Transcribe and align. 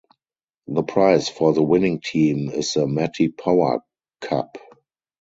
The 0.65 0.81
prize 0.81 1.29
for 1.29 1.53
the 1.53 1.61
winning 1.61 2.01
team 2.01 2.49
is 2.49 2.73
the 2.73 2.87
Matty 2.87 3.27
Power 3.29 3.81
Cup. 4.19 4.57